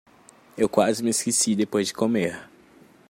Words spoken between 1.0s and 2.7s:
me esqueci depois de comer.